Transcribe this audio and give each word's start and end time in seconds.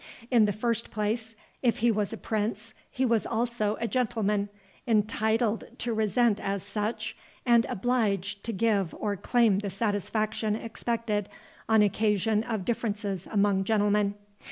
In 0.31 0.45
the 0.45 0.51
first 0.51 0.89
place, 0.89 1.35
if 1.61 1.77
he 1.77 1.91
was 1.91 2.11
a 2.11 2.17
prince, 2.17 2.73
he 2.89 3.05
was 3.05 3.27
also 3.27 3.77
a 3.79 3.87
gentleman, 3.87 4.49
entitled 4.87 5.65
to 5.77 5.93
resent 5.93 6.39
as 6.39 6.63
such, 6.63 7.15
and 7.45 7.67
obliged 7.69 8.43
to 8.45 8.51
give 8.51 8.95
or 8.95 9.15
claim 9.15 9.59
the 9.59 9.69
satisfaction 9.69 10.55
expected 10.55 11.29
on 11.69 11.83
occasion 11.83 12.43
of 12.43 12.65
differences 12.65 13.27
among 13.31 13.63
gentlemen. 13.63 14.15